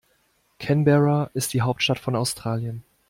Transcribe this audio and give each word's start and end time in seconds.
Canberra 0.57 1.29
ist 1.35 1.53
die 1.53 1.61
Hauptstadt 1.61 1.99
von 1.99 2.15
Australien. 2.15 2.83